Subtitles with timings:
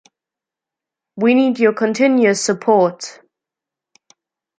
[1.15, 3.21] We need your continuous support.